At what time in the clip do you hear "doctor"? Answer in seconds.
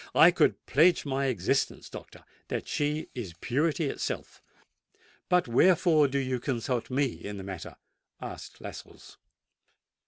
1.87-2.23